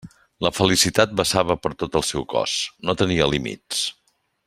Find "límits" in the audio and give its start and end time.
3.37-3.85